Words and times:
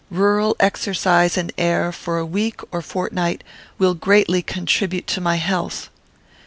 Rural 0.09 0.55
exercise 0.59 1.37
and 1.37 1.51
air, 1.59 1.91
for 1.91 2.17
a 2.17 2.25
week 2.25 2.61
or 2.71 2.81
fortnight, 2.81 3.43
will 3.77 3.93
greatly 3.93 4.41
contribute 4.41 5.05
to 5.05 5.21
my 5.21 5.35
health." 5.35 5.91